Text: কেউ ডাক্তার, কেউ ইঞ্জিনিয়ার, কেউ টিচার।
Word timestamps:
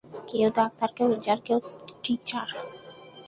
কেউ 0.29 0.47
ডাক্তার, 0.57 0.89
কেউ 0.97 1.07
ইঞ্জিনিয়ার, 1.15 1.39
কেউ 1.47 1.57
টিচার। 2.03 2.47